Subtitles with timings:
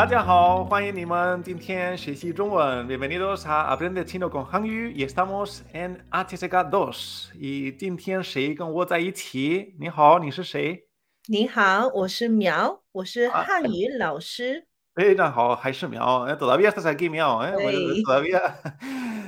[0.00, 7.32] 大家好，欢迎你们今天学习中文，bienvenidos a Aprende Chino con Hangyu y estamos en HSK 2。
[7.34, 9.74] y 今天谁跟我在一起？
[9.78, 10.86] 你好，你是谁？
[11.28, 14.66] 你好，我是苗，我是汉语老师。
[14.94, 16.34] 非常好，还是苗，eh?
[16.34, 17.52] todavía estás aquí, Miao, ¿eh?
[18.02, 18.40] todavía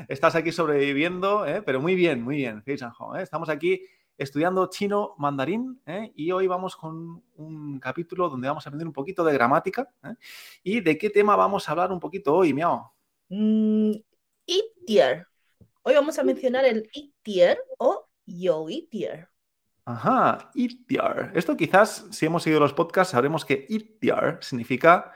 [0.09, 1.61] estás aquí sobreviviendo, ¿eh?
[1.61, 3.23] pero muy bien, muy bien, ¿eh?
[3.23, 3.79] estamos aquí
[4.23, 6.13] estudiando chino mandarín ¿eh?
[6.15, 9.89] y hoy vamos con un capítulo donde vamos a aprender un poquito de gramática.
[10.05, 10.15] ¿eh?
[10.63, 12.95] ¿Y de qué tema vamos a hablar un poquito hoy, Miao?
[13.29, 13.93] Mm,
[14.47, 15.27] itier.
[15.83, 19.29] Hoy vamos a mencionar el itier o yo itier.
[19.85, 21.33] Ajá, itier.
[21.35, 25.13] Esto quizás, si hemos seguido los podcasts, sabremos que itier significa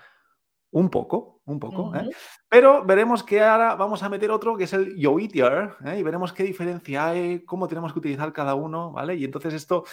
[0.77, 1.95] un poco, un poco.
[1.97, 2.11] ¿eh?
[2.51, 5.99] Pero veremos que ahora vamos a meter otro que es el Yoitier ¿eh?
[5.99, 9.15] y veremos qué diferencia hay, cómo tenemos que utilizar cada uno, ¿vale?
[9.15, 9.85] Y entonces esto,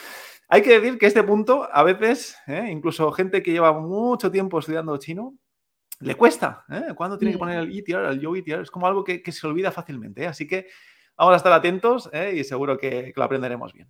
[0.49, 2.67] hay que decir que este punto a veces, ¿eh?
[2.69, 5.35] incluso gente que lleva mucho tiempo estudiando chino,
[6.01, 6.65] le cuesta.
[6.97, 8.59] ¿Cuándo tiene que poner el Itier, el Yoitier?
[8.59, 10.27] Es como algo que, se olvida fácilmente.
[10.27, 10.67] Así que
[11.15, 13.87] vamos a estar atentos y seguro que, lo aprenderemos bien.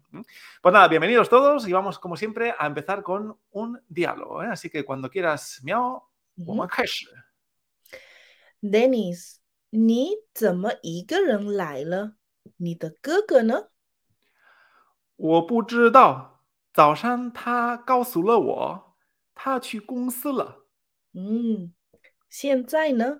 [0.61, 4.41] Pues nada, bienvenidos todos y vamos como siempre a empezar con un diálogo.
[4.41, 6.03] Así que cuando quieras, miau,
[6.47, 7.05] 我们开始。
[8.61, 9.35] Dennis，
[9.69, 12.15] 你怎么一个人来了？
[12.57, 13.69] 你的哥哥呢？
[15.15, 18.97] 我不知道，早上他告诉了我，
[19.35, 20.65] 他去公司了。
[21.13, 21.73] 嗯，
[22.29, 23.19] 现在呢？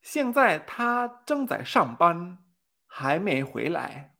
[0.00, 2.38] 现在他正在上班，
[2.86, 4.16] 还没回来。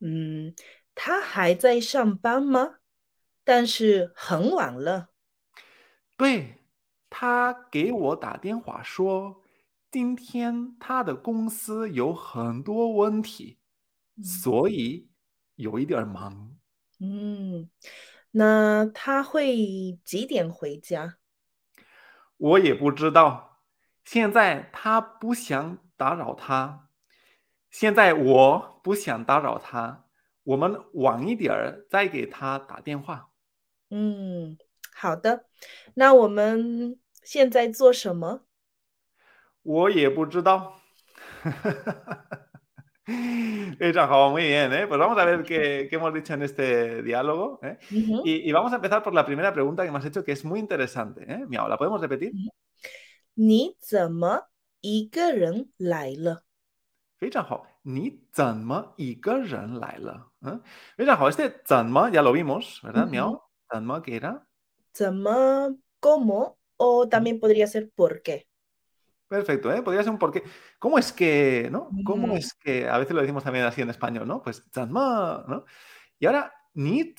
[0.00, 0.54] 嗯，
[0.94, 2.76] 他还在上班吗？
[3.44, 5.13] 但是很晚了。
[6.16, 6.62] 对，
[7.10, 9.42] 他给我打电话说，
[9.90, 13.58] 今天他的公司有很多问题，
[14.22, 15.10] 所以
[15.56, 16.56] 有一点忙。
[17.00, 17.68] 嗯，
[18.30, 21.16] 那他会几点回家？
[22.36, 23.62] 我也不知道。
[24.04, 26.90] 现在他不想打扰他，
[27.70, 30.06] 现在我不想打扰他，
[30.44, 33.30] 我们晚一点儿再给他打电话。
[33.90, 34.56] 嗯。
[34.93, 35.45] 好的，
[35.95, 38.41] 那我们现在做什么？
[39.63, 40.79] 我也不知道。
[43.79, 44.85] 非常好，muy bien, ¿eh?
[44.85, 47.59] Pues vamos a ver qué, qué hemos dicho en este diálogo.
[47.63, 47.77] ¿eh?
[47.89, 50.45] y, y, vamos a empezar por la primera pregunta que me has hecho, que es
[50.45, 51.25] muy interesante.
[51.27, 51.45] ¿eh?
[51.47, 52.31] Miau, ¿la podemos repetir?
[53.33, 54.49] 你怎么
[54.81, 56.43] 一个人来了？
[57.17, 60.31] 非常好，你怎么一个人来了？
[60.41, 60.61] 嗯，
[60.95, 63.07] 非常好，este 怎么 ya lo vimos, ¿verdad?
[63.07, 64.41] Miau, 怎么 qué era?
[64.94, 65.76] ¿Cómo?
[65.98, 66.58] ¿Cómo?
[66.76, 68.46] O también podría ser por qué.
[69.26, 69.82] Perfecto, ¿eh?
[69.82, 70.44] Podría ser un por qué.
[70.78, 71.90] ¿Cómo es que, no?
[72.04, 74.40] ¿Cómo es que, a veces lo decimos también así en español, ¿no?
[74.42, 74.62] Pues,
[75.48, 75.64] ¿no?
[76.18, 77.14] Y ahora, ni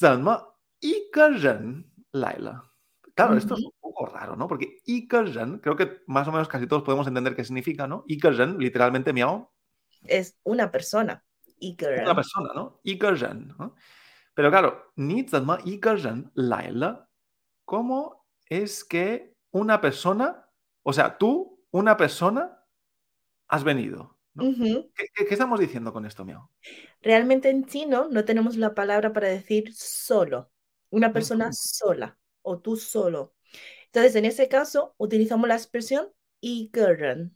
[0.80, 1.12] y
[2.12, 2.72] Laila.
[3.14, 4.48] Claro, esto es un poco raro, ¿no?
[4.48, 4.78] Porque
[5.10, 8.06] ren, creo que más o menos casi todos podemos entender qué significa, ¿no?
[8.22, 9.50] ren, literalmente, miau.
[10.04, 11.26] Es una persona.
[11.60, 12.80] Una persona, ¿no?
[13.16, 13.76] ren, ¿no?
[14.34, 17.10] Pero claro, ni ren Laila
[17.66, 20.50] ¿Cómo es que una persona,
[20.84, 22.64] o sea, tú, una persona,
[23.48, 24.18] has venido?
[24.36, 26.52] ¿Qué, estamos diciendo con esto, Miao?
[27.02, 30.52] Realmente en chino no tenemos la palabra para decir solo,
[30.90, 33.34] una persona sola o tú solo.
[33.86, 36.10] Entonces, en ese caso, utilizamos la expresión
[36.74, 37.36] ren.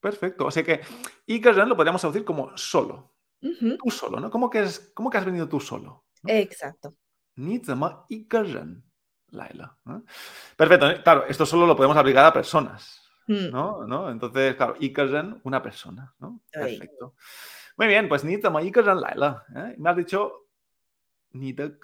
[0.00, 0.46] Perfecto.
[0.46, 0.82] O sea que
[1.26, 3.14] ren lo podríamos traducir como solo.
[3.40, 4.30] Tú solo, ¿no?
[4.30, 6.04] ¿Cómo que, es, ¿Cómo que has venido tú solo?
[6.26, 6.94] Exacto.
[7.36, 8.84] Ni ren.
[9.34, 9.76] Laila.
[10.56, 11.02] Perfecto, ¿eh?
[11.02, 13.50] claro, esto solo lo podemos aplicar a personas, hmm.
[13.50, 13.86] ¿no?
[13.86, 14.10] ¿no?
[14.10, 16.40] Entonces, claro, Ikerren, una persona, ¿no?
[16.50, 17.14] Perfecto.
[17.76, 19.44] Muy bien, pues ni tama Ikerren Laila.
[19.54, 19.74] ¿eh?
[19.78, 20.46] Me has dicho
[21.32, 21.76] ni de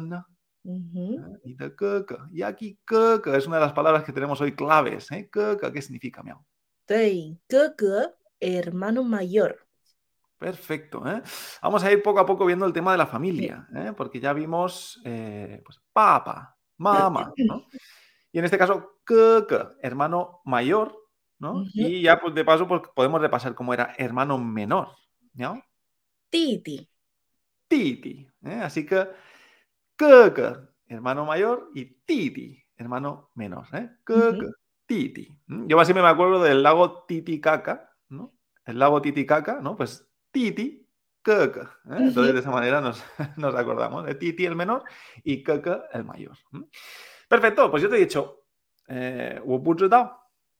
[0.00, 0.26] ¿no?
[0.62, 1.74] Ni de
[2.32, 5.10] Y aquí es una de las palabras que tenemos hoy claves.
[5.10, 5.30] ¿eh?
[5.32, 6.44] ¿qué significa, miau?
[8.38, 9.66] hermano mayor.
[10.40, 11.06] Perfecto.
[11.06, 11.22] ¿eh?
[11.62, 13.92] Vamos a ir poco a poco viendo el tema de la familia, ¿eh?
[13.94, 17.66] porque ya vimos eh, pues, papa, mamá, ¿no?
[18.32, 19.44] Y en este caso, que,
[19.82, 20.96] hermano mayor,
[21.38, 21.64] ¿no?
[21.74, 24.88] Y ya pues, de paso pues, podemos repasar cómo era hermano menor,
[25.34, 25.62] ¿no?
[26.28, 26.88] Titi.
[27.68, 28.28] Titi.
[28.44, 28.60] ¿eh?
[28.62, 29.08] Así que,
[29.96, 30.56] que,
[30.86, 33.90] hermano mayor y Titi, hermano menor, ¿eh?
[34.06, 34.38] Que,
[34.86, 35.28] Titi.
[35.46, 38.32] Yo así me acuerdo del lago Titicaca, ¿no?
[38.64, 39.76] El lago Titicaca, ¿no?
[39.76, 40.88] Pues Titi
[41.90, 41.96] ¿eh?
[41.98, 42.80] Entonces, de esa manera
[43.36, 44.84] nos, acordamos de Titi el menor
[45.22, 46.36] y Keke el mayor.
[47.28, 48.44] Perfecto, pues yo te he dicho,
[48.88, 49.40] eh,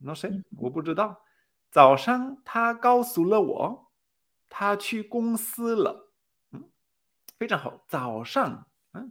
[0.01, 0.29] no sé,
[8.95, 9.05] ¿eh?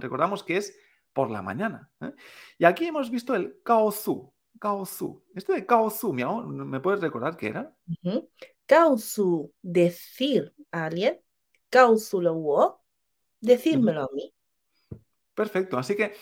[0.00, 0.78] recordamos que es
[1.12, 1.90] por la mañana.
[2.00, 2.12] ¿eh?
[2.58, 4.32] Y aquí hemos visto el Kaosu.
[4.58, 5.24] Kaosu.
[5.34, 7.74] Esto de Kaosu, ¿me puedes recordar qué era?
[7.86, 8.28] Uh -huh.
[8.70, 11.20] Kaosu, decir a alguien.
[11.70, 12.80] Kaosu lo wo,
[13.40, 14.32] decírmelo a mí.
[15.34, 16.14] Perfecto, así que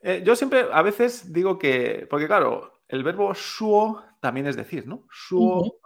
[0.00, 4.84] eh, yo siempre a veces digo que, porque claro, el verbo shuo también es decir,
[4.84, 5.06] ¿no?
[5.12, 5.78] Shuo,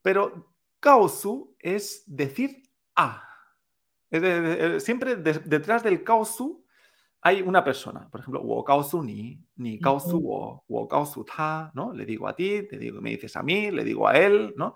[0.00, 2.62] pero kaosu es decir
[2.96, 3.22] a.
[4.78, 6.64] siempre detrás del kaosu
[7.20, 11.92] hay una persona, por ejemplo, wo kaosu ni, ni kaosu wo, wo kaosu ta, ¿no?
[11.92, 14.74] Le digo a ti, te digo, me dices a mí, le digo a él, ¿no?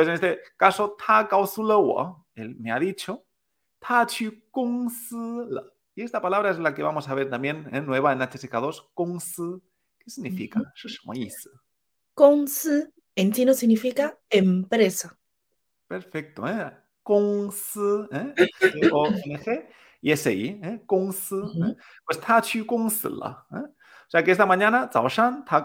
[0.00, 1.28] Entonces, en este caso, ta
[2.34, 3.24] él me ha dicho,
[3.80, 4.06] ta.
[5.94, 9.20] Y esta palabra es la que vamos a ver también en nueva en HSK2, gong
[9.98, 10.62] ¿Qué significa?
[12.14, 12.48] Gong
[13.16, 15.18] en chino significa empresa.
[15.88, 16.72] Perfecto, ¿eh?
[17.02, 17.52] Gong
[18.12, 18.34] ¿eh?
[18.92, 19.08] o
[20.00, 20.82] y ese I, ¿eh?
[20.86, 21.76] Gong ¿eh?
[22.04, 23.56] Pues ta chu gong ¿eh?
[23.56, 25.64] O sea que esta mañana, Zhao Shan, ta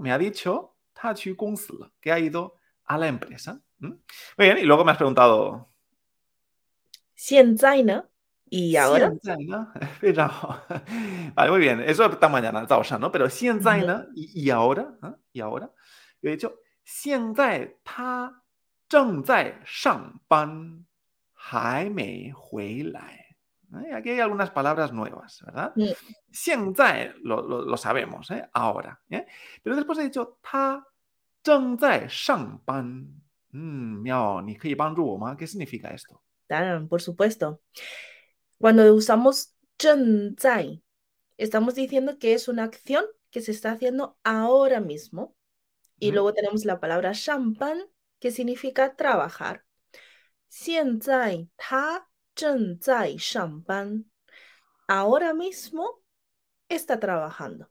[0.00, 1.58] me ha dicho, ta chu gong
[2.00, 2.59] que ha ido
[2.90, 3.60] a la empresa.
[3.78, 4.00] Muy
[4.36, 5.68] bien, y luego me has preguntado.
[7.14, 8.04] ¿Sienzaina?
[8.46, 9.12] ¿Y ahora?
[11.34, 11.80] Vale, muy bien.
[11.86, 13.12] Eso está mañana, está ya, ¿no?
[13.12, 14.08] Pero ¿sienzaina?
[14.16, 14.98] ¿Y, ¿Y ahora?
[15.02, 15.14] ¿ah?
[15.32, 15.70] ¿Y ahora?
[16.20, 18.42] Yo he dicho, ¿sienzai ta
[18.90, 20.84] zheng zai shang ban
[21.52, 23.20] hai mei hui lai?
[23.84, 23.94] ¿Eh?
[23.94, 25.72] Aquí hay algunas palabras nuevas, ¿verdad?
[26.32, 26.52] Sí.
[27.22, 28.50] Lo, lo, lo, sabemos, ¿eh?
[28.52, 29.00] ahora.
[29.08, 29.26] ¿eh?
[29.62, 30.84] Pero después he dicho ta
[31.43, 33.21] zhengzai shangban.
[33.51, 36.21] Mm, miao, ¿ni ¿Qué significa esto?
[36.47, 37.61] Claro, por supuesto.
[38.57, 40.83] Cuando usamos zhengzai,
[41.37, 45.35] estamos diciendo que es una acción que se está haciendo ahora mismo.
[45.97, 47.79] Y luego tenemos la palabra champán,
[48.19, 49.65] que significa trabajar.
[50.49, 54.05] 现在他正在上班.
[54.87, 56.01] Ahora mismo
[56.69, 57.69] está trabajando.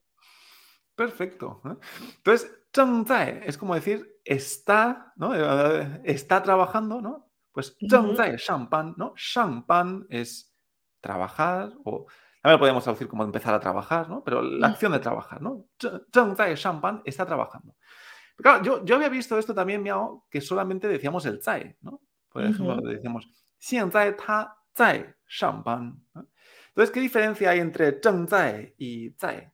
[0.94, 1.62] Perfecto.
[1.64, 1.76] ¿eh?
[2.16, 5.34] Entonces, 正在 es como decir está, ¿no?
[5.34, 7.30] Eh, está trabajando, ¿no?
[7.52, 9.14] Pues 正在上班, ¿no?
[9.16, 10.52] 上班 es
[11.00, 12.06] trabajar o
[12.42, 14.22] también lo podemos traducir como empezar a trabajar, ¿no?
[14.22, 15.66] Pero la acción de trabajar, ¿no?
[15.78, 17.74] 正在上班 está trabajando.
[18.36, 22.00] Claro, yo, yo había visto esto también, Miao, que solamente decíamos el zai, ¿no?
[22.28, 23.28] Por ejemplo, decíamos
[23.58, 25.94] 现在他在上班.
[26.68, 29.52] Entonces, ¿qué diferencia hay entre 正在 y 在?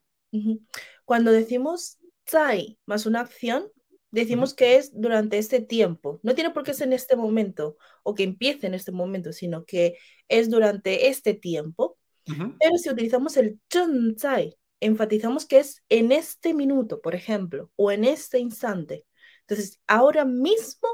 [1.04, 3.71] Cuando decimos time más una acción,
[4.11, 6.19] decimos que es durante este tiempo.
[6.23, 9.65] No tiene por qué ser en este momento o que empiece en este momento, sino
[9.65, 11.97] que es durante este tiempo.
[12.25, 18.03] Pero si utilizamos el chonzai, enfatizamos que es en este minuto, por ejemplo, o en
[18.03, 19.05] este instante.
[19.41, 20.87] Entonces, ahora mismo,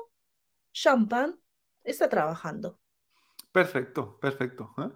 [0.74, 1.40] champán
[1.84, 2.80] está trabajando.
[3.52, 4.74] Perfecto, perfecto.
[4.78, 4.90] ¿eh?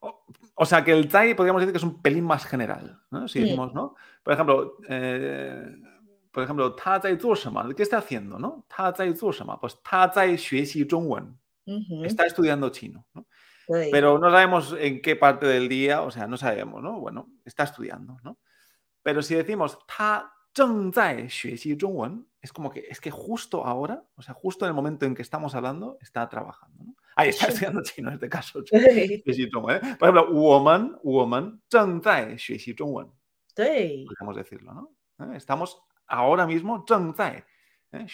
[0.00, 3.00] O, sea que el Tai podríamos decir que es un pelín más general.
[3.10, 3.28] ¿no?
[3.28, 3.94] Si decimos, ¿no?
[4.22, 5.76] Por ejemplo, eh,
[6.30, 6.76] por ejemplo,
[7.76, 8.38] ¿qué está haciendo?
[8.38, 8.66] ¿no?
[9.60, 9.80] Pues
[12.04, 13.06] Está estudiando chino.
[13.14, 13.26] ¿no?
[13.66, 16.98] Pero no sabemos en qué parte del día, o sea, no sabemos, ¿no?
[16.98, 18.38] Bueno, está estudiando, ¿no?
[19.02, 20.32] Pero si decimos ta
[22.42, 25.22] es como que es que justo ahora, o sea, justo en el momento en que
[25.22, 26.84] estamos hablando, está trabajando.
[26.84, 26.96] ¿no?
[27.15, 28.59] Ahí está estudiando chino en este caso.
[28.71, 29.23] ¿eh?
[29.23, 33.09] Por ejemplo, woman, woman, 正在学习中文.
[33.55, 34.91] Podemos decirlo, ¿no?
[35.19, 35.37] ¿Eh?
[35.37, 37.45] Estamos ahora mismo 正在
[37.93, 38.05] ¿eh?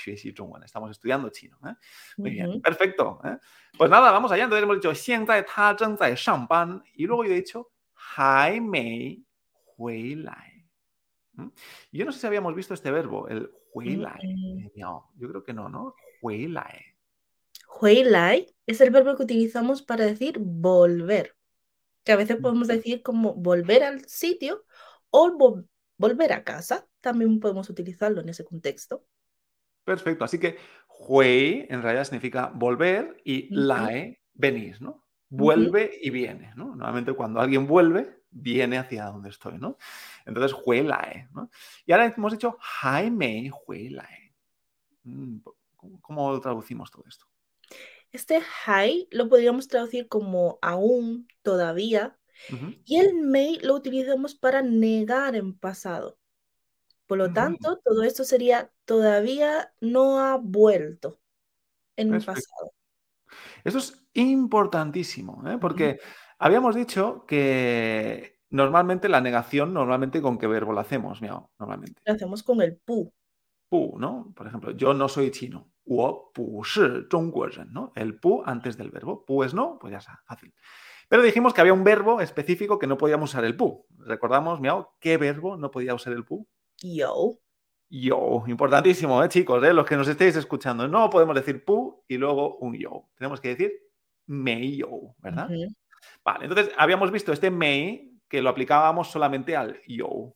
[0.64, 1.58] Estamos estudiando chino.
[1.66, 1.74] ¿eh?
[2.18, 3.20] Muy bien, perfecto.
[3.24, 3.38] ¿eh?
[3.78, 4.44] Pues nada, vamos allá.
[4.44, 9.24] Entonces hemos dicho 现在他正在上班 y luego yo he dicho 还没
[9.66, 10.66] 回来.
[11.92, 14.20] Yo no sé si habíamos visto este verbo, el 回来.
[14.76, 15.96] Yo creo que no, ¿no?
[16.22, 16.92] 回来.
[17.68, 21.37] 回来 es el verbo que utilizamos para decir volver.
[22.05, 24.65] Que a veces podemos decir como volver al sitio
[25.11, 25.63] o
[25.97, 26.87] volver a casa.
[27.01, 29.05] También podemos utilizarlo en ese contexto.
[29.85, 30.25] Perfecto.
[30.25, 30.57] Así que
[30.89, 35.05] hui en realidad significa volver y lae, venir, ¿no?
[35.29, 36.67] Vuelve y viene, ¿no?
[36.67, 39.77] Normalmente cuando alguien vuelve, viene hacia donde estoy, ¿no?
[40.25, 41.51] Entonces, hui lae, ¿no?
[41.85, 44.35] Y ahora hemos dicho hai mei hui lae.
[45.05, 45.39] Mm,
[46.01, 47.27] ¿Cómo traducimos todo esto?
[48.17, 52.17] Este hai lo podríamos traducir como aún, todavía,
[52.87, 56.17] y el mei lo utilizamos para negar en pasado.
[57.07, 61.21] Por lo tanto, todo esto sería todavía no ha vuelto
[61.97, 62.73] en el pasado.
[63.65, 65.59] Eso es importantísimo, ¿eh?
[65.61, 65.99] porque
[66.39, 72.01] habíamos dicho que normalmente la negación, normalmente con qué verbo la hacemos, normalmente.
[72.07, 73.13] La hacemos con el pu.
[73.69, 74.33] Pu, ¿no?
[74.35, 76.33] Por ejemplo, yo no soy chino o
[77.71, 77.93] ¿no?
[77.95, 79.25] El pu antes del verbo.
[79.25, 80.53] Pues no, pues ya está, fácil.
[81.09, 83.87] Pero dijimos que había un verbo específico que no podíamos usar el pu.
[83.99, 86.47] ¿Recordamos, Miao, qué verbo no podía usar el pu?
[86.83, 87.39] Yo.
[87.89, 90.89] Yo, importantísimo, ¿eh, chicos, eh, los que nos estéis escuchando.
[90.89, 93.05] No podemos decir pu y luego un yo.
[93.15, 93.73] Tenemos que decir
[94.27, 95.49] me yo, ¿verdad?
[96.25, 100.35] Vale, entonces habíamos visto este me que lo aplicábamos solamente al yo.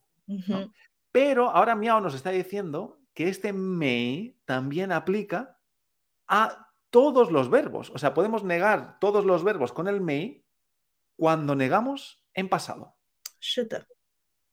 [1.10, 5.58] Pero ahora Miao nos está diciendo que este me también aplica
[6.26, 7.90] a todos los verbos.
[7.94, 10.44] O sea, podemos negar todos los verbos con el me
[11.16, 12.96] cuando negamos en pasado.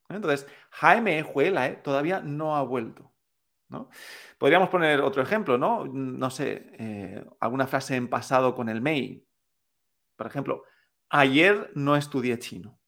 [0.10, 3.12] Entonces, Jaime Juela todavía no ha vuelto.
[3.70, 3.90] ¿no?
[4.38, 5.86] Podríamos poner otro ejemplo, ¿no?
[5.86, 9.26] No sé, eh, alguna frase en pasado con el mei.
[10.16, 10.64] Por ejemplo,
[11.10, 12.80] ayer no estudié chino.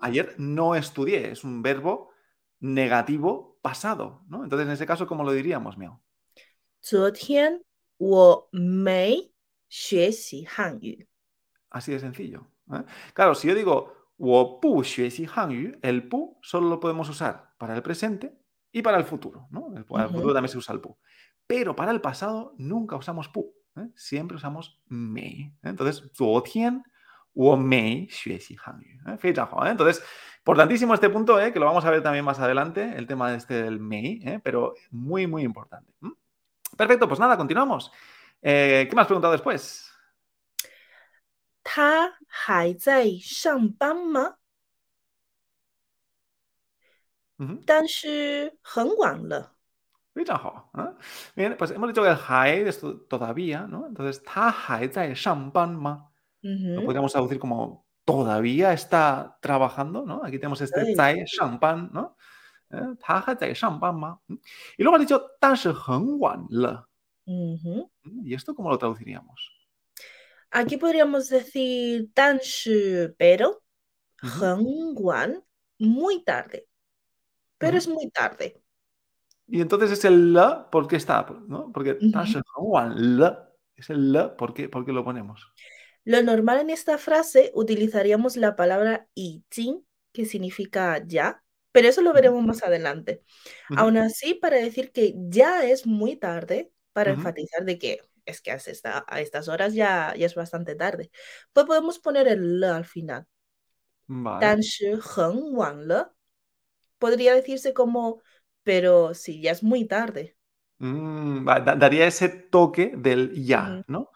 [0.00, 2.10] Ayer no estudié, es un verbo
[2.59, 4.43] negativo pasado, ¿no?
[4.43, 6.01] Entonces, en ese caso, ¿cómo lo diríamos, Miao?
[11.69, 12.47] Así de sencillo.
[12.71, 12.83] ¿eh?
[13.13, 13.93] Claro, si yo digo
[15.81, 18.37] el pu solo lo podemos usar para el presente
[18.71, 19.47] y para el futuro.
[19.49, 19.73] ¿no?
[19.87, 20.97] Para el futuro también se usa el pu.
[21.47, 23.53] Pero para el pasado nunca usamos pu.
[23.77, 23.89] ¿eh?
[23.95, 25.53] Siempre usamos mei.
[25.63, 25.69] ¿eh?
[25.69, 26.83] Entonces, 昨天
[27.33, 28.99] 我没学习汉语.
[29.67, 30.03] Entonces,
[30.47, 33.63] importantísimo este punto, que lo vamos a ver también más adelante, el tema de este
[33.63, 35.93] del mei, pero muy, muy importante.
[36.77, 37.91] Perfecto, pues nada, continuamos.
[38.41, 39.89] ¿Qué me has preguntado después?
[41.63, 44.35] 他还在上班吗？
[47.37, 49.55] 嗯，但是很晚了。
[50.13, 50.93] 非常好啊！
[51.35, 53.87] Bien, pues hemos dicho que el hay es todavía, ¿no?
[53.87, 56.11] Entonces, ¿ta hai zai shangban ma?
[56.41, 60.24] Lo podríamos traducir como todavía está trabajando, ¿no?
[60.24, 60.94] Aquí tenemos este sí.
[60.94, 61.24] zai
[61.92, 62.16] ¿no?
[62.70, 62.94] ¿Eh?
[64.78, 65.30] Y luego has dicho,
[67.26, 67.90] uh
[68.24, 69.52] ¿Y esto cómo lo traduciríamos?
[70.50, 72.40] Aquí podríamos decir tan
[73.18, 73.62] pero
[74.22, 75.44] uh
[75.78, 76.66] muy tarde.
[77.58, 78.62] Pero es muy tarde.
[79.46, 81.70] Y entonces es el la porque está, ¿no?
[81.72, 85.52] Porque tan es el la, porque, porque lo ponemos.
[86.08, 92.14] Lo normal en esta frase utilizaríamos la palabra itin, que significa ya, pero eso lo
[92.14, 93.22] veremos más adelante.
[93.76, 98.50] Aún así, para decir que ya es muy tarde, para enfatizar de que es que
[98.52, 101.10] a, estas horas ya, ya es bastante tarde.
[101.52, 103.26] Pues podemos poner el le al final.
[104.06, 104.46] Vale.
[106.98, 108.22] Podría decirse como,
[108.62, 110.38] pero si ya es muy tarde.
[110.78, 114.10] Mm, daría ese toque del ya, ¿no?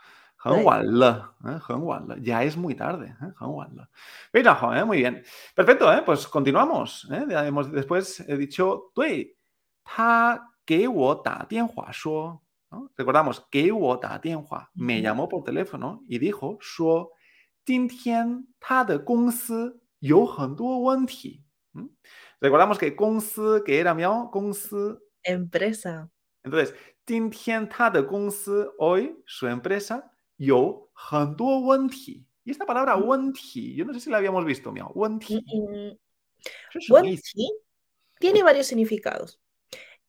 [0.45, 2.21] ¿eh?
[2.21, 3.15] Ya es muy tarde.
[3.21, 4.83] ¿eh?
[4.85, 5.23] Muy bien.
[5.55, 6.01] Perfecto, ¿eh?
[6.05, 7.07] pues continuamos.
[7.71, 9.35] Después he dicho, 对，
[9.83, 12.41] 他给我打电话说
[12.97, 13.71] Recordamos que
[14.75, 16.59] me llamó por teléfono y dijo,
[22.41, 22.95] Recordamos que
[23.65, 24.29] que era miao,
[25.23, 26.09] Empresa.
[26.43, 26.75] Entonces,
[28.77, 30.90] hoy su empresa yo
[32.44, 34.92] Y esta palabra wenti, yo no sé si la habíamos visto, miao.
[34.94, 35.44] Wenti.
[38.18, 39.40] tiene varios significados.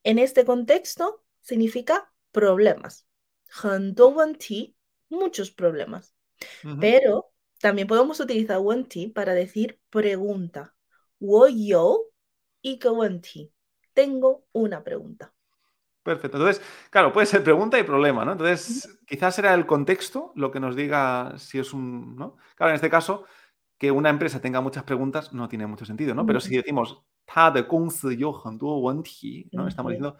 [0.03, 3.07] En este contexto significa problemas.
[5.09, 6.15] muchos problemas.
[6.79, 10.75] Pero también podemos utilizar wenti para decir pregunta.
[11.19, 12.09] yo
[12.61, 12.89] y que
[13.93, 15.33] Tengo una pregunta.
[16.03, 16.37] Perfecto.
[16.37, 18.33] Entonces, claro, puede ser pregunta y problema, ¿no?
[18.33, 22.35] Entonces, quizás será el contexto lo que nos diga si es un, ¿no?
[22.55, 23.23] Claro, en este caso,
[23.77, 26.25] que una empresa tenga muchas preguntas no tiene mucho sentido, ¿no?
[26.25, 27.65] Pero si decimos, ta de
[29.53, 29.67] ¿no?
[29.67, 30.17] Estamos diciendo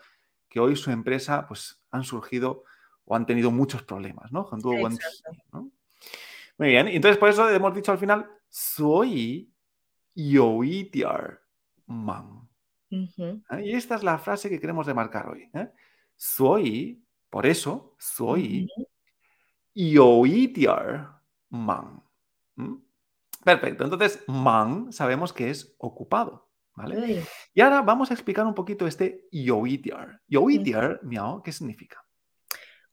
[0.47, 2.63] que hoy su empresa pues, han surgido
[3.05, 4.45] o han tenido muchos problemas, ¿no?
[6.57, 9.51] Muy bien, entonces por eso hemos dicho al final, soy
[10.15, 10.59] yo
[11.87, 12.42] man.
[12.93, 13.41] ¿Eh?
[13.63, 15.49] Y esta es la frase que queremos remarcar hoy.
[15.53, 15.69] ¿eh?
[16.15, 18.67] Soy, por eso, soy
[19.73, 20.21] yo
[21.49, 22.03] man.
[23.43, 26.49] Perfecto, entonces man sabemos que es ocupado.
[27.53, 30.21] Y ahora vamos a explicar un poquito este yoitiar.
[30.27, 32.03] Yoitiar, miao, ¿qué significa?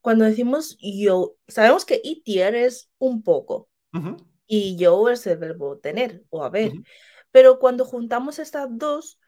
[0.01, 3.69] Cuando decimos yo, sabemos que itiar es un poco
[4.47, 6.73] y yo es el verbo tener o haber,
[7.31, 9.20] pero cuando juntamos estas dos,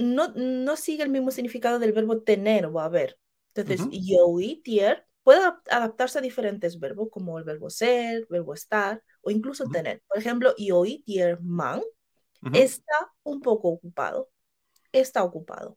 [0.00, 3.18] no, no sigue el mismo significado del verbo tener o haber.
[3.54, 5.40] Entonces, yoitiar puede
[5.70, 10.02] adaptarse a diferentes verbos como el verbo ser, verbo estar o incluso tener.
[10.08, 11.82] Por ejemplo, yoitiar man
[12.52, 14.30] está un poco ocupado.
[14.92, 15.76] Está ocupado.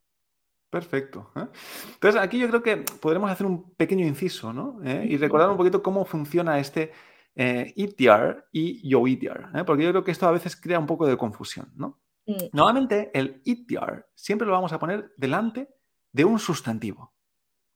[0.70, 1.30] Perfecto.
[1.36, 1.46] ¿eh?
[1.92, 4.80] Entonces, aquí yo creo que podremos hacer un pequeño inciso, ¿no?
[4.84, 5.06] ¿Eh?
[5.08, 6.90] Y recordar un poquito cómo funciona este
[7.36, 9.64] eh, ETR y YoETR, ¿eh?
[9.64, 12.00] porque yo creo que esto a veces crea un poco de confusión, ¿no?
[12.25, 12.49] Mm.
[12.53, 15.67] Normalmente el ETR siempre lo vamos a poner delante
[16.11, 17.13] de un sustantivo,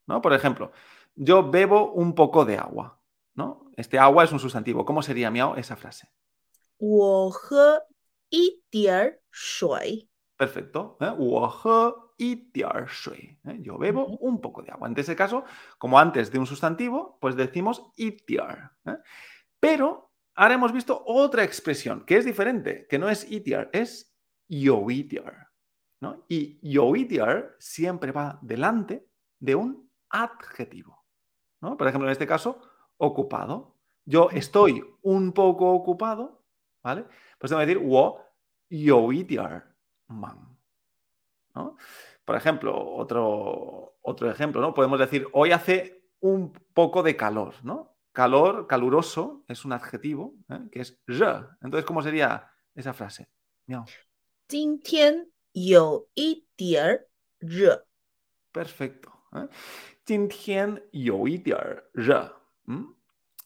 [0.08, 0.22] ¿no?
[0.22, 0.72] Por ejemplo,
[1.16, 3.00] yo bebo un poco de agua,
[3.36, 3.72] ¿no?
[3.76, 4.86] Este agua es un sustantivo.
[4.86, 6.08] ¿Cómo sería miau esa frase?
[6.78, 7.82] 我喝
[8.30, 10.10] 一点儿水。
[10.38, 10.98] Perfecto.
[11.00, 11.16] ¿eh?
[11.18, 13.60] 我喝一点儿水, ¿eh?
[13.62, 14.18] Yo bebo Ujú.
[14.22, 14.88] un poco de agua.
[14.88, 15.46] En ese caso,
[15.78, 18.98] como antes de un sustantivo, pues decimos 一点儿, ¿eh?
[19.60, 24.14] Pero ahora hemos visto otra expresión que es diferente, que no es 一点儿, es
[24.49, 25.49] Yovidiar.
[26.01, 26.25] ¿no?
[26.29, 29.07] Y Yovidiar siempre va delante
[29.39, 31.05] de un adjetivo.
[31.61, 31.77] ¿no?
[31.77, 32.61] Por ejemplo, en este caso,
[32.97, 33.77] ocupado.
[34.05, 36.43] Yo estoy un poco ocupado,
[36.83, 37.05] ¿vale?
[37.39, 38.25] Pues tengo que decir wo
[38.71, 39.75] yoidiar
[40.07, 40.57] man.
[41.55, 41.77] ¿no?
[42.25, 44.75] Por ejemplo, otro, otro ejemplo, ¿no?
[44.75, 47.97] Podemos decir hoy hace un poco de calor, ¿no?
[48.13, 50.69] Calor, caluroso, es un adjetivo, ¿eh?
[50.73, 51.47] que es je.
[51.63, 53.29] Entonces, ¿cómo sería esa frase?
[54.48, 57.08] 今天有一点儿
[57.40, 57.86] 热。
[58.54, 59.10] Perfecto.
[59.34, 59.48] ¿eh?
[60.06, 62.32] 今天有一点儿热.
[62.68, 62.94] ¿m?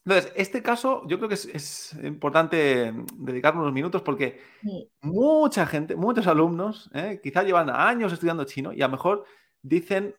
[0.05, 4.83] Entonces, este caso yo creo que es, es importante dedicar unos minutos porque Mm.
[5.01, 7.19] mucha gente, muchos alumnos, ¿eh?
[7.21, 9.25] quizá llevan años estudiando chino y a lo mejor
[9.61, 10.15] dicen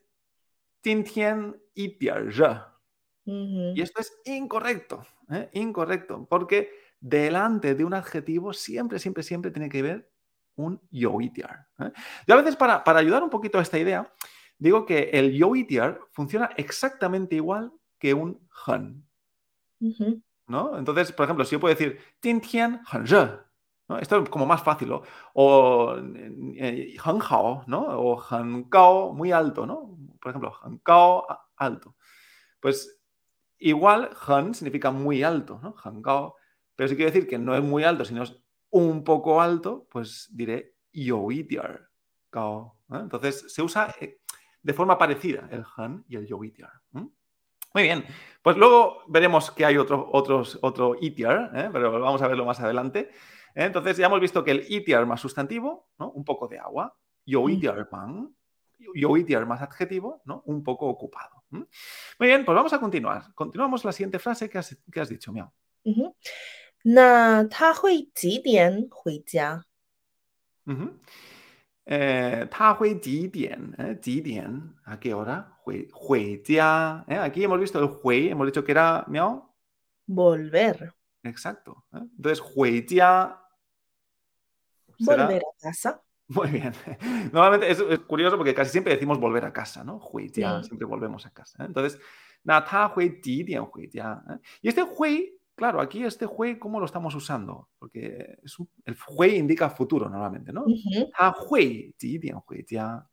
[0.81, 2.65] 今天一点热.
[3.25, 3.73] Ujú.
[3.75, 5.49] Y esto es incorrecto, ¿eh?
[5.53, 10.09] incorrecto, porque delante de un adjetivo siempre, siempre, siempre tiene que ver
[10.56, 11.92] un Yo ¿eh?
[12.26, 14.12] Yo a veces para, para ayudar un poquito a esta idea,
[14.58, 15.52] digo que el Yo
[16.12, 19.04] funciona exactamente igual que un Han.
[20.46, 20.78] ¿no?
[20.78, 23.06] Entonces, por ejemplo, si yo puedo decir Tin Tian Han
[23.88, 23.98] ¿no?
[23.98, 24.92] Esto es como más fácil.
[25.34, 26.96] O eh, eh
[27.66, 27.80] ¿no?
[27.80, 29.98] O hankao muy alto, ¿no?
[30.20, 31.96] Por ejemplo, hancao alto.
[32.60, 33.00] Pues
[33.58, 35.74] igual Han significa muy alto, ¿no?
[35.82, 36.36] Hankao.
[36.76, 38.43] Pero si sí quiero decir que no es muy alto, sino es
[38.74, 41.88] un poco alto, pues diré Yoitiar.
[42.28, 42.76] Cao.
[42.92, 42.98] ¿eh?
[43.00, 44.18] Entonces se usa eh,
[44.62, 46.72] de forma parecida el Han y el Yoitiar.
[46.96, 47.06] ¿eh?
[47.72, 48.04] Muy bien,
[48.42, 51.70] pues luego veremos que hay otro, otros, otro itiar, ¿eh?
[51.72, 53.10] pero vamos a verlo más adelante.
[53.54, 56.10] Entonces ya hemos visto que el itiar más sustantivo, ¿no?
[56.10, 58.34] un poco de agua, yoitiar pan,
[58.94, 60.42] yoitiar más adjetivo, ¿no?
[60.46, 61.44] un poco ocupado.
[61.50, 61.66] Muy
[62.18, 63.32] bien, pues vamos a continuar.
[63.34, 65.52] Continuamos la siguiente frase que has, que has dicho, Miau.
[66.83, 69.63] 那他会几点回家？
[70.65, 70.93] Ujú.
[71.85, 73.73] Eh, 他会几点?
[73.77, 73.95] ¿eh?
[73.99, 74.75] 几点?
[74.85, 75.45] ¿A qué hora?
[75.63, 77.17] 回回家, ¿eh?
[77.17, 79.49] Aquí hemos visto el hui, hemos dicho que era miau.
[80.05, 80.93] Volver.
[81.23, 81.83] Exacto.
[81.93, 81.99] ¿eh?
[82.17, 83.39] Entonces, 回家
[84.99, 86.01] será- Volver a casa.
[86.27, 86.71] Muy bien.
[87.33, 89.99] Normalmente es, es curioso porque casi siempre decimos volver a casa, ¿no?
[89.99, 90.67] 回家, Sí.
[90.69, 91.63] siempre volvemos a casa.
[91.63, 91.65] ¿eh?
[91.67, 91.99] Entonces,
[92.43, 94.23] 那他会几点回家?
[94.29, 94.39] ¿eh?
[94.61, 97.68] Y este hui, claro, aquí este Hui, ¿cómo lo estamos usando?
[97.78, 98.38] Porque
[98.84, 100.64] el Hui indica futuro normalmente, ¿no?
[101.18, 103.06] Ah, Hui, Ji bien, Hui ya.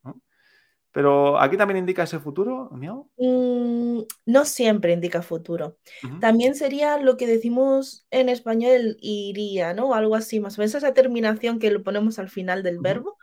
[0.94, 3.10] Pero aquí también indica ese futuro, Miao.
[3.18, 5.78] Mm, no siempre indica futuro.
[6.20, 9.94] También sería lo que decimos en español iría, ¿no?
[9.94, 13.18] Algo así, más o menos esa terminación que lo ponemos al final del verbo.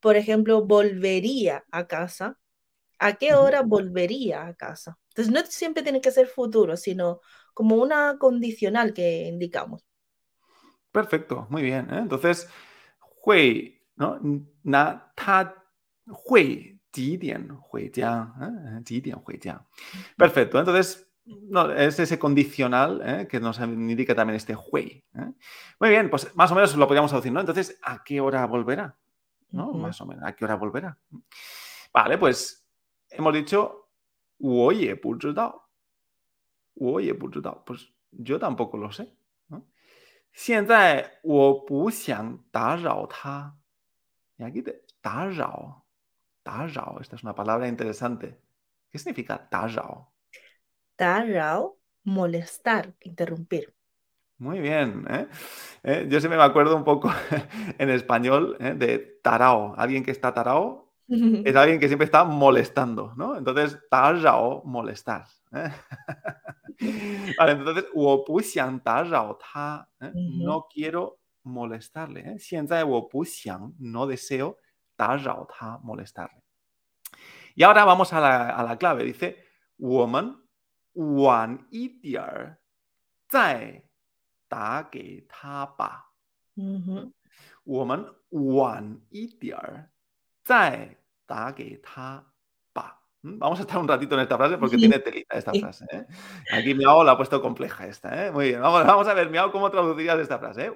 [0.00, 2.38] Por ejemplo, volvería a casa.
[3.02, 4.98] ¿a qué hora volvería a casa?
[5.08, 7.20] Entonces, no siempre tiene que ser futuro, sino
[7.52, 9.84] como una condicional que indicamos.
[10.90, 11.88] Perfecto, muy bien.
[11.90, 11.98] ¿eh?
[11.98, 12.48] Entonces,
[13.24, 14.18] hui, ¿no?
[14.62, 15.54] Na, ta,
[16.06, 18.82] hui, ji dian, hui ya, ¿eh?
[18.86, 19.66] ji dian, ya.
[20.16, 21.08] Perfecto, entonces,
[21.76, 23.28] es ese condicional ¿eh?
[23.28, 25.04] que nos indica también este hui.
[25.14, 25.32] ¿eh?
[25.80, 27.40] Muy bien, pues más o menos lo podríamos decir, ¿no?
[27.40, 28.96] Entonces, ¿a qué hora volverá?
[29.50, 29.72] ¿No?
[29.72, 30.98] Más o menos, ¿a qué hora volverá?
[31.92, 32.61] Vale, pues
[33.12, 33.88] hemos dicho,
[34.40, 34.96] oye,
[36.78, 37.14] oye,
[37.64, 39.14] pues yo tampoco lo sé.
[39.48, 39.66] ¿no?
[44.38, 44.84] Y aquí te,
[47.00, 48.38] esta es una palabra interesante.
[48.90, 50.12] ¿Qué significa tarrao?
[50.96, 53.74] Tarrao, molestar, interrumpir.
[54.38, 55.06] Muy bien.
[55.08, 55.28] ¿eh?
[55.84, 57.10] eh yo siempre me acuerdo un poco
[57.78, 59.74] en español eh, de tarao.
[59.76, 60.91] Alguien que está tarao
[61.44, 63.36] es alguien que siempre está molestando, ¿no?
[63.36, 63.78] Entonces,
[64.38, 65.26] o molestar.
[65.52, 65.70] ¿eh?
[67.38, 67.86] vale, entonces,
[69.52, 70.12] ta, ¿eh?
[70.14, 72.20] no quiero molestarle.
[72.20, 72.38] ¿eh?
[73.78, 74.58] no deseo
[75.38, 76.42] o ta, molestarle.
[77.54, 79.04] Y ahora vamos a la, a la clave.
[79.04, 79.36] Dice,
[79.78, 80.42] woman,
[80.94, 82.58] wan dier,
[83.30, 83.82] zai,
[84.48, 86.06] ta, ge, ta, ba.
[87.64, 89.91] Woman, wan dier,
[90.43, 92.23] 再打给他
[93.21, 93.39] ¿Mm?
[93.39, 95.85] Vamos a estar un ratito en esta frase porque tiene telita esta frase.
[95.91, 96.05] ¿eh?
[96.51, 98.27] Aquí Miao la ha puesto compleja esta.
[98.27, 98.31] ¿eh?
[98.31, 100.67] Muy bien, vamos, vamos a ver, Miao, ¿cómo traducirías esta frase?
[100.67, 100.71] ¿eh?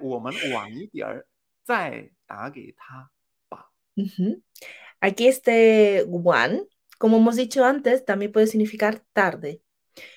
[5.00, 6.62] Aquí este wan,
[6.98, 9.62] como hemos dicho antes, también puede significar tarde.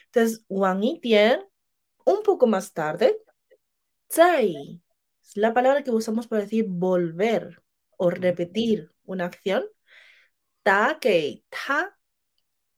[0.05, 3.17] Entonces, wan un poco más tarde.
[4.09, 4.81] Zai
[5.23, 7.61] es la palabra que usamos para decir volver
[7.97, 9.64] o repetir una acción.
[10.62, 11.96] Ta, que ta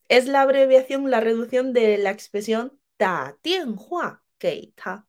[0.09, 5.07] es la abreviación, la reducción de la expresión ta tianhua que ta.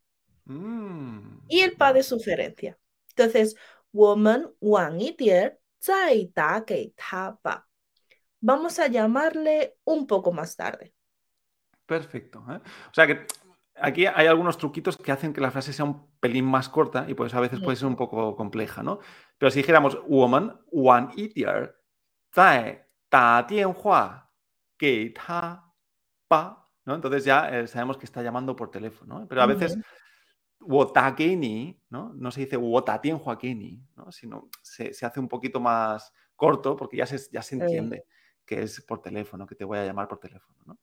[0.50, 2.78] Mm, Y el pa de sugerencia.
[3.10, 3.56] Entonces,
[3.94, 7.68] woman wan y tier zai ta que ta pa.
[8.42, 10.94] Vamos a llamarle un poco más tarde.
[11.86, 12.44] Perfecto.
[12.50, 12.60] ¿eh?
[12.92, 13.26] O sea que
[13.76, 17.14] aquí hay algunos truquitos que hacen que la frase sea un pelín más corta y
[17.14, 19.00] pues a veces puede ser un poco compleja, ¿no?
[19.44, 21.76] Pero si dijéramos woman y tier
[22.34, 24.32] zai ta tianhua
[24.78, 25.70] que ta
[26.30, 26.96] pa, ¿no?
[26.96, 29.22] Entonces ya eh, sabemos que está llamando por teléfono.
[29.22, 29.26] ¿eh?
[29.28, 29.78] Pero a veces
[30.62, 32.14] wotakeni, ¿no?
[32.16, 33.22] No se dice wotatien
[33.98, 34.12] ¿no?
[34.14, 38.06] Sino se, se, hace un poquito más corto porque ya se, ya se entiende
[38.46, 40.58] que es por teléfono, que te voy a llamar por teléfono.
[40.66, 40.80] ¿no?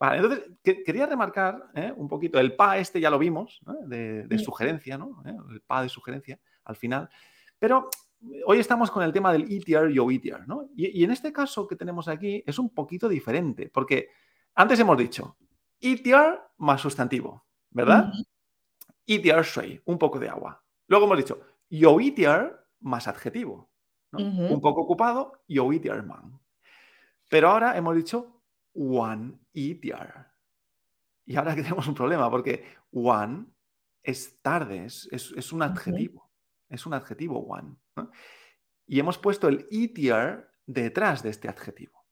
[0.00, 1.92] Vale, entonces que, quería remarcar ¿eh?
[1.96, 3.74] un poquito el pa este ya lo vimos, ¿no?
[3.86, 5.22] de, de, sugerencia, ¿no?
[5.24, 5.36] ¿Eh?
[5.50, 7.08] El pa de sugerencia al final.
[7.60, 7.90] Pero
[8.46, 10.70] hoy estamos con el tema del ETR, yo ETR, ¿no?
[10.74, 14.08] Y, y, en este caso que tenemos aquí es un poquito diferente, porque
[14.54, 15.36] antes hemos dicho
[15.80, 18.08] ETR más sustantivo, ¿verdad?
[18.08, 18.26] Uh -huh.
[19.06, 20.62] ETR shui, un poco de agua.
[20.88, 23.70] Luego hemos dicho yo ETR más adjetivo,
[24.12, 24.18] ¿no?
[24.18, 24.54] Uh -huh.
[24.54, 26.40] Un poco ocupado, yo ETR man.
[27.28, 28.42] Pero ahora hemos dicho
[28.74, 30.26] one ETR.
[31.26, 33.46] Y ahora que tenemos un problema, porque one
[34.02, 36.29] es tarde, es, es, es un adjetivo.
[36.70, 37.76] Es un adjetivo one.
[37.96, 38.10] ¿no?
[38.86, 42.06] Y hemos puesto el ETR detrás de este adjetivo.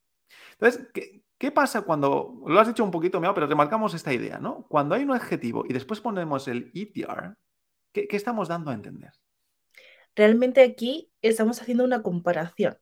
[0.53, 4.67] Entonces, ¿qué, ¿qué, pasa cuando, lo has dicho un poquito, pero remarcamos esta idea, ¿no?
[4.69, 7.37] Cuando hay un adjetivo y después ponemos el ETR,
[7.93, 9.13] ¿qué, qué estamos dando a entender?
[10.15, 12.77] Realmente aquí estamos haciendo una comparación.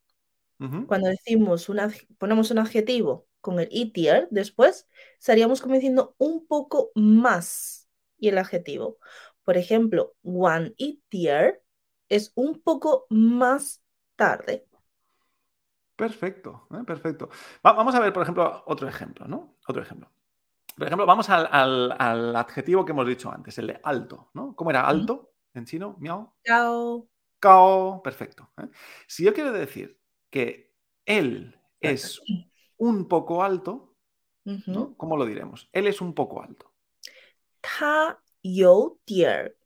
[0.59, 0.87] Uh -huh.
[0.87, 6.91] Cuando decimos una, ponemos un adjetivo con el ETR, después estaríamos como diciendo un poco
[6.95, 8.99] más y el adjetivo.
[9.45, 11.63] Por ejemplo, one ETR
[12.09, 13.83] es un poco más
[14.17, 14.67] tarde.
[15.97, 16.85] Perfecto, ¿eh?
[16.87, 17.31] perfecto.
[17.67, 19.57] Va, vamos a ver, por ejemplo, otro ejemplo, ¿no?
[19.67, 20.11] Otro ejemplo.
[20.77, 24.55] Por ejemplo, vamos al, al, al, adjetivo que hemos dicho antes, el de alto, ¿no?
[24.55, 25.59] ¿Cómo era alto uh -huh.
[25.59, 25.97] en chino?
[25.99, 26.35] Miao.
[26.43, 27.09] Cao.
[27.41, 28.51] Cao, perfecto.
[28.59, 28.69] ¿eh?
[29.07, 30.75] Si yo quiero decir que
[31.07, 32.21] él es
[32.77, 33.95] un poco alto,
[34.45, 34.67] uh -huh.
[34.67, 34.97] ¿no?
[34.99, 35.71] ¿Cómo lo diremos?
[35.73, 36.75] Él es un poco alto.
[37.63, 39.57] Ta you dier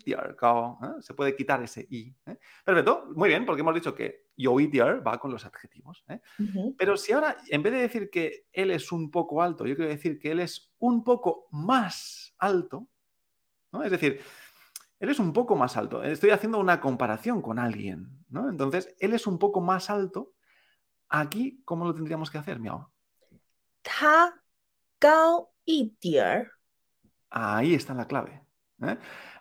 [1.01, 2.13] Se puede quitar ese i.
[2.27, 2.37] ¿eh?
[2.65, 4.57] Perfecto, muy bien, porque hemos dicho que yo
[5.07, 6.05] va con los adjetivos.
[6.09, 6.75] Uh -huh.
[6.77, 9.91] Pero si ahora, en vez de decir que él es un poco alto, yo quiero
[9.93, 12.89] decir que él es un poco más alto,
[13.71, 13.85] ¿no?
[13.85, 14.21] Es decir,
[15.01, 16.03] él es un poco más alto.
[16.03, 18.49] Estoy haciendo una comparación con alguien, ¿no?
[18.49, 20.33] Entonces, él es un poco más alto.
[21.09, 22.93] Aquí, ¿cómo lo tendríamos que hacer, Miao?
[23.83, 24.35] Ta
[25.01, 26.51] gao y dier.
[27.31, 28.43] Ahí está la clave.
[28.83, 28.97] ¿eh?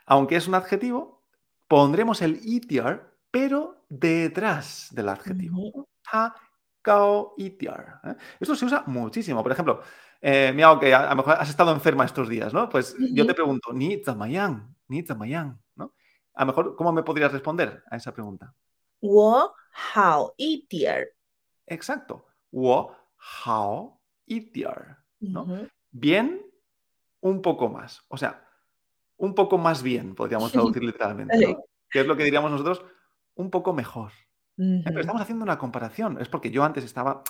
[0.05, 1.23] Aunque es un adjetivo,
[1.67, 5.87] pondremos el itiar, pero detrás del adjetivo.
[6.01, 6.35] Ta,
[6.81, 8.01] cao, itiar.
[8.03, 8.15] ¿eh?
[8.39, 9.41] Esto se usa muchísimo.
[9.41, 9.81] Por ejemplo,
[10.21, 12.69] eh, miau, que a, lo mejor has estado enferma estos días, ¿no?
[12.69, 15.93] Pues yo te pregunto, ni zamayang, ni zamayang, ¿no?
[16.35, 18.53] A lo mejor, ¿cómo me podrías responder a esa pregunta?
[19.01, 19.53] Wo
[19.95, 20.35] hao.
[21.65, 22.25] Exacto.
[22.51, 23.99] Wo hao.
[25.19, 25.43] ¿no?
[25.43, 25.71] Uh -huh.
[25.91, 26.41] Bien
[27.21, 28.01] un poco más.
[28.07, 28.47] O sea,
[29.17, 31.37] un poco más bien, podríamos traducir literalmente.
[31.37, 31.63] ¿no?
[31.89, 32.85] Que es lo que diríamos nosotros,
[33.35, 34.11] un poco mejor.
[34.57, 34.83] Uh -huh.
[34.85, 36.19] Pero estamos haciendo una comparación.
[36.21, 37.23] Es porque yo antes estaba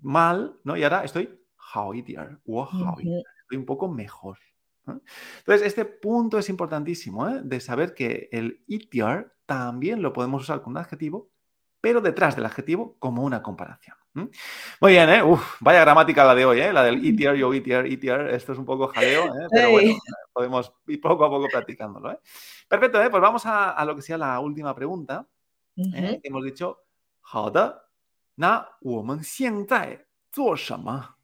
[0.00, 0.76] mal, ¿no?
[0.76, 1.40] Y ahora estoy
[1.74, 3.22] uh -huh.
[3.42, 4.38] estoy un poco mejor.
[4.85, 5.01] ¿no?
[5.39, 7.41] Entonces, este punto es importantísimo, ¿eh?
[7.43, 11.29] de saber que el itiar también lo podemos usar con un adjetivo,
[11.81, 13.95] pero detrás del adjetivo como una comparación.
[14.79, 15.21] Muy bien, ¿eh?
[15.21, 16.71] Uf, vaya gramática la de hoy, ¿eh?
[16.71, 18.29] La del ETR, yo ETR, ETR.
[18.29, 19.47] Esto es un poco jaleo, ¿eh?
[19.51, 19.93] Pero bueno,
[20.31, 22.19] podemos ir poco a poco practicándolo, ¿eh?
[22.67, 23.09] Perfecto, ¿eh?
[23.09, 25.27] Pues vamos a, a lo que sea la última pregunta.
[25.75, 26.21] Uh -huh.
[26.23, 26.77] Hemos dicho,
[27.21, 27.89] 好的，
[28.35, 31.17] 那我们现在做什么？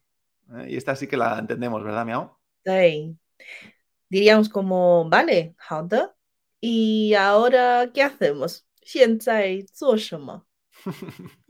[0.68, 2.38] Y esta sí que la entendemos, ¿verdad, Miao?
[2.64, 3.16] Sí.
[4.09, 5.87] Diríamos como, vale, how
[6.59, 8.67] ¿Y ahora qué hacemos?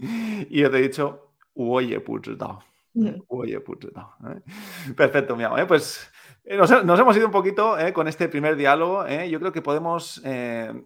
[0.49, 3.07] y yo te he dicho, oye, mm.
[3.07, 3.21] ¿Eh?
[3.27, 4.93] Oye, ¿eh?
[4.95, 5.59] Perfecto, mi amor.
[5.59, 5.65] ¿eh?
[5.65, 6.11] Pues
[6.49, 9.07] nos, hemos ido un poquito con este primer diálogo.
[9.07, 10.21] Yo creo que podemos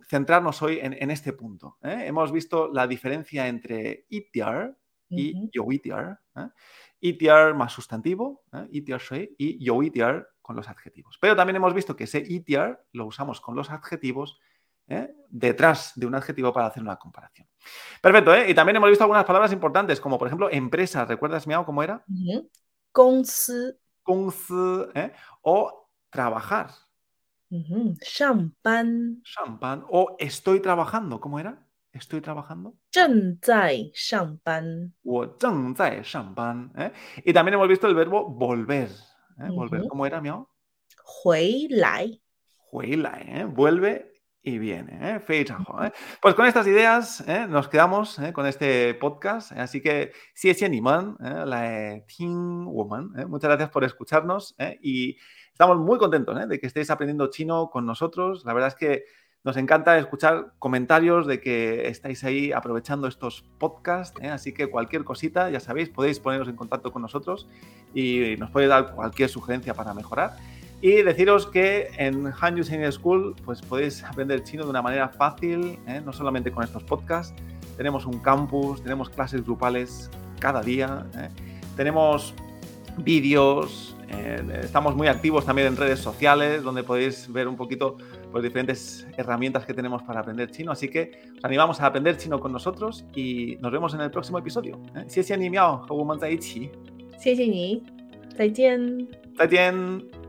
[0.07, 1.77] centrarnos hoy en, este punto.
[1.81, 4.75] Hemos visto la diferencia entre ITR
[5.09, 5.49] y uh
[6.35, 6.51] -huh.
[7.01, 9.01] Itiar más sustantivo, itiar
[9.37, 11.17] y yoitiar con los adjetivos.
[11.19, 14.39] Pero también hemos visto que ese itiar lo usamos con los adjetivos
[14.87, 15.13] ¿eh?
[15.29, 17.47] detrás de un adjetivo para hacer una comparación.
[18.01, 18.49] Perfecto, ¿eh?
[18.49, 21.05] Y también hemos visto algunas palabras importantes, como por ejemplo empresa.
[21.05, 22.03] ¿Recuerdas, Miao, cómo era?
[24.93, 25.13] ¿eh?
[25.41, 26.71] O trabajar.
[28.01, 29.21] Champán.
[29.23, 29.85] Champán.
[29.89, 31.19] O estoy trabajando.
[31.19, 31.67] ¿Cómo era?
[31.93, 32.75] ¿Estoy trabajando?
[36.77, 36.91] ¿eh?
[37.25, 38.89] Y también hemos visto el verbo volver.
[39.39, 39.49] ¿eh?
[39.49, 39.87] Volver.
[39.89, 40.49] ¿Cómo era, Miao?
[42.71, 43.23] Lai.
[43.27, 43.45] ¿eh?
[43.45, 44.11] Vuelve
[44.43, 44.97] y viene.
[45.01, 45.19] ¿eh?
[45.27, 45.91] ¿eh?
[46.21, 47.45] Pues con estas ideas ¿eh?
[47.47, 48.33] nos quedamos ¿eh?
[48.33, 49.51] con este podcast.
[49.51, 55.17] Así que, si es Niman, la Teen Woman, muchas gracias por escucharnos y
[55.51, 58.43] estamos muy contentos de que estéis aprendiendo chino con nosotros.
[58.45, 59.03] La verdad es que
[59.43, 64.21] nos encanta escuchar comentarios de que estáis ahí aprovechando estos podcasts.
[64.23, 67.47] Así que cualquier cosita, ya sabéis, podéis poneros en contacto con nosotros
[67.95, 70.37] y nos podéis dar cualquier sugerencia para mejorar.
[70.81, 75.79] Y deciros que en Han Senior School pues podéis aprender chino de una manera fácil,
[75.87, 76.01] ¿eh?
[76.03, 77.33] no solamente con estos podcasts.
[77.77, 81.29] Tenemos un campus, tenemos clases grupales cada día, ¿eh?
[81.75, 82.33] tenemos
[82.97, 87.97] vídeos, eh, estamos muy activos también en redes sociales donde podéis ver un poquito
[88.30, 90.72] pues, diferentes herramientas que tenemos para aprender chino.
[90.72, 94.38] Así que os animamos a aprender chino con nosotros y nos vemos en el próximo
[94.38, 94.80] episodio.
[95.08, 96.70] 谢谢你，妙，和我们在一起。
[97.18, 97.82] 谢谢你，
[98.36, 99.06] 再见。
[99.36, 100.19] 再见。